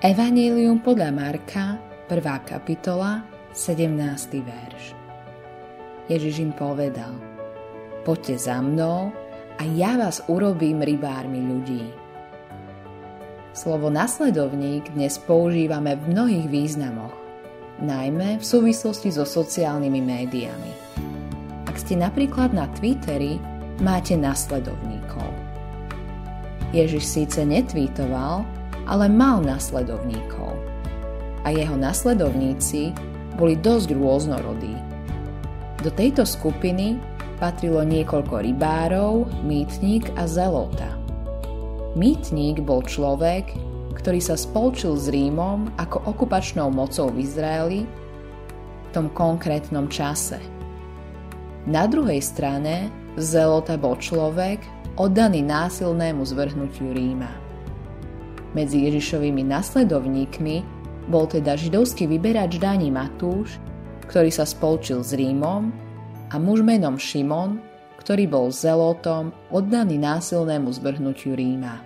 Evangelium 0.00 0.80
podľa 0.80 1.12
Marka, 1.12 1.76
1. 2.08 2.24
kapitola, 2.48 3.20
17. 3.52 4.00
verš. 4.40 4.96
Ježiš 6.08 6.40
im 6.40 6.56
povedal, 6.56 7.12
poďte 8.00 8.48
za 8.48 8.64
mnou 8.64 9.12
a 9.60 9.62
ja 9.76 10.00
vás 10.00 10.24
urobím 10.24 10.80
rybármi 10.80 11.44
ľudí. 11.44 11.84
Slovo 13.52 13.92
nasledovník 13.92 14.88
dnes 14.96 15.20
používame 15.20 16.00
v 16.00 16.16
mnohých 16.16 16.48
významoch, 16.48 17.12
najmä 17.84 18.40
v 18.40 18.44
súvislosti 18.48 19.12
so 19.12 19.28
sociálnymi 19.28 20.00
médiami. 20.00 20.72
Ak 21.68 21.76
ste 21.76 22.00
napríklad 22.00 22.56
na 22.56 22.72
Twitteri, 22.72 23.36
máte 23.84 24.16
nasledovníkov. 24.16 25.28
Ježiš 26.72 27.04
síce 27.04 27.44
netvítoval, 27.44 28.48
ale 28.90 29.06
mal 29.06 29.38
nasledovníkov. 29.46 30.50
A 31.46 31.54
jeho 31.54 31.78
nasledovníci 31.78 32.90
boli 33.38 33.54
dosť 33.54 33.94
rôznorodí. 33.94 34.74
Do 35.80 35.88
tejto 35.94 36.26
skupiny 36.28 36.98
patrilo 37.40 37.80
niekoľko 37.86 38.44
rybárov, 38.44 39.24
mýtnik 39.46 40.12
a 40.20 40.28
zelota. 40.28 40.92
Mýtnik 41.96 42.60
bol 42.60 42.84
človek, 42.84 43.56
ktorý 43.96 44.20
sa 44.20 44.36
spolčil 44.36 44.98
s 45.00 45.08
Rímom 45.08 45.72
ako 45.80 46.04
okupačnou 46.04 46.68
mocou 46.68 47.08
v 47.08 47.24
Izraeli 47.24 47.80
v 47.84 48.88
tom 48.92 49.08
konkrétnom 49.16 49.88
čase. 49.88 50.36
Na 51.64 51.88
druhej 51.88 52.20
strane 52.20 52.92
zelota 53.16 53.80
bol 53.80 53.96
človek 53.96 54.60
oddaný 55.00 55.40
násilnému 55.40 56.20
zvrhnutiu 56.24 56.92
Ríma. 56.92 57.49
Medzi 58.50 58.82
Ježišovými 58.82 59.46
nasledovníkmi 59.46 60.56
bol 61.06 61.30
teda 61.30 61.54
židovský 61.54 62.10
vyberač 62.10 62.58
daní 62.58 62.90
Matúš, 62.90 63.62
ktorý 64.10 64.30
sa 64.34 64.42
spolčil 64.42 65.06
s 65.06 65.14
Rímom 65.14 65.70
a 66.30 66.34
muž 66.34 66.66
menom 66.66 66.98
Šimon, 66.98 67.62
ktorý 68.02 68.26
bol 68.26 68.50
zelotom 68.50 69.30
oddaný 69.54 70.02
násilnému 70.02 70.66
zvrhnutiu 70.66 71.38
Ríma. 71.38 71.78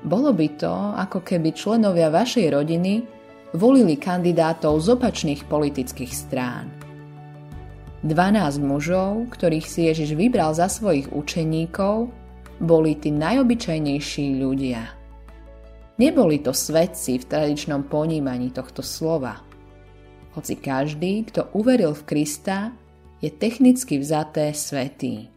Bolo 0.00 0.32
by 0.32 0.48
to, 0.56 0.74
ako 0.96 1.20
keby 1.20 1.52
členovia 1.52 2.08
vašej 2.08 2.56
rodiny 2.56 3.04
volili 3.52 4.00
kandidátov 4.00 4.80
z 4.80 4.96
opačných 4.96 5.44
politických 5.44 6.12
strán. 6.12 6.72
12 8.00 8.64
mužov, 8.64 9.28
ktorých 9.28 9.66
si 9.66 9.92
Ježiš 9.92 10.16
vybral 10.16 10.56
za 10.56 10.72
svojich 10.72 11.12
učeníkov, 11.12 12.08
boli 12.64 12.96
tí 12.96 13.12
najobyčajnejší 13.12 14.40
ľudia– 14.40 14.88
Neboli 15.96 16.44
to 16.44 16.52
svedci 16.52 17.16
v 17.16 17.24
tradičnom 17.24 17.88
ponímaní 17.88 18.52
tohto 18.52 18.84
slova. 18.84 19.40
Hoci 20.36 20.60
každý, 20.60 21.24
kto 21.24 21.56
uveril 21.56 21.96
v 21.96 22.04
Krista, 22.04 22.76
je 23.24 23.32
technicky 23.32 23.96
vzaté 23.96 24.52
svetý. 24.52 25.32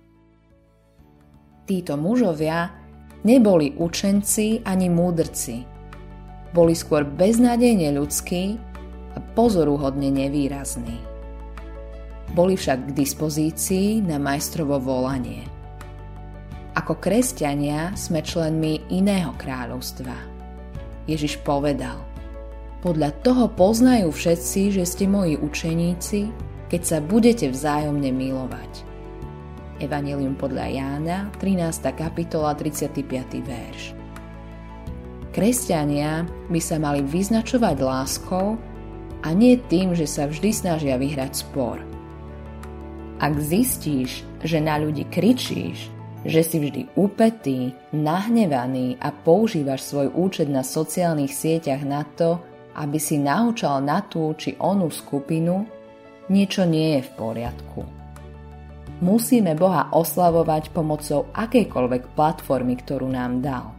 Títo 1.64 1.96
mužovia 1.96 2.76
neboli 3.24 3.72
učenci 3.80 4.60
ani 4.68 4.92
múdrci. 4.92 5.64
Boli 6.52 6.76
skôr 6.76 7.08
beznádejne 7.08 7.96
ľudskí 7.96 8.60
a 9.16 9.18
pozoruhodne 9.40 10.12
nevýrazní. 10.12 11.00
Boli 12.36 12.60
však 12.60 12.92
k 12.92 12.96
dispozícii 13.00 14.04
na 14.04 14.20
majstrovo 14.20 14.76
volanie. 14.76 15.48
Ako 16.76 17.00
kresťania 17.00 17.96
sme 17.96 18.20
členmi 18.20 18.92
iného 18.92 19.32
kráľovstva– 19.40 20.16
Ježiš 21.10 21.42
povedal, 21.42 21.98
podľa 22.86 23.12
toho 23.26 23.50
poznajú 23.50 24.14
všetci, 24.14 24.78
že 24.78 24.84
ste 24.86 25.10
moji 25.10 25.36
učeníci, 25.36 26.30
keď 26.70 26.82
sa 26.86 26.98
budete 27.02 27.50
vzájomne 27.50 28.14
milovať. 28.14 28.88
Evangelium 29.82 30.38
podľa 30.38 30.70
Jána, 30.70 31.18
13. 31.42 31.92
kapitola, 31.98 32.54
35. 32.54 33.04
verš. 33.42 33.98
Kresťania 35.34 36.30
by 36.48 36.60
sa 36.62 36.78
mali 36.78 37.02
vyznačovať 37.02 37.78
láskou 37.82 38.56
a 39.26 39.28
nie 39.34 39.60
tým, 39.68 39.98
že 39.98 40.06
sa 40.06 40.30
vždy 40.30 40.50
snažia 40.54 40.96
vyhrať 40.96 41.32
spor. 41.42 41.82
Ak 43.20 43.36
zistíš, 43.36 44.24
že 44.40 44.64
na 44.64 44.80
ľudí 44.80 45.04
kričíš 45.10 45.99
že 46.28 46.42
si 46.44 46.58
vždy 46.60 47.00
upetý, 47.00 47.72
nahnevaný 47.96 49.00
a 49.00 49.12
používaš 49.12 49.88
svoj 49.88 50.12
účet 50.12 50.52
na 50.52 50.64
sociálnych 50.66 51.32
sieťach 51.32 51.84
na 51.88 52.04
to, 52.04 52.40
aby 52.76 53.00
si 53.00 53.20
naučal 53.20 53.80
na 53.84 54.04
tú 54.04 54.36
či 54.36 54.56
onú 54.60 54.92
skupinu, 54.92 55.64
niečo 56.28 56.68
nie 56.68 57.00
je 57.00 57.02
v 57.08 57.12
poriadku. 57.16 57.82
Musíme 59.00 59.56
Boha 59.56 59.88
oslavovať 59.96 60.76
pomocou 60.76 61.32
akejkoľvek 61.32 62.20
platformy, 62.20 62.76
ktorú 62.84 63.08
nám 63.08 63.40
dal. 63.40 63.72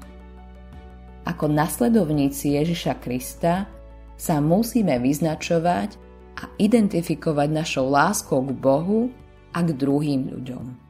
Ako 1.28 1.44
nasledovníci 1.44 2.56
Ježiša 2.56 2.96
Krista 3.04 3.68
sa 4.16 4.40
musíme 4.40 4.96
vyznačovať 4.96 6.00
a 6.40 6.48
identifikovať 6.56 7.48
našou 7.52 7.92
láskou 7.92 8.40
k 8.48 8.56
Bohu 8.56 9.12
a 9.52 9.60
k 9.60 9.76
druhým 9.76 10.32
ľuďom. 10.32 10.89